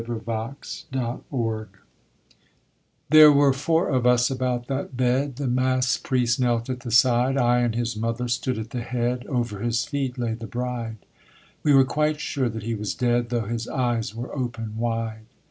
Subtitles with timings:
[0.03, 1.81] _SHAMEFUL DEATH
[3.11, 7.37] There were four of us about that bed; The mass priest knelt at the side,
[7.37, 10.97] I and his mother stood at the head, Over his feet lay the bride;
[11.61, 15.27] We were quite sure that he was dead, Though his eyes were open wide.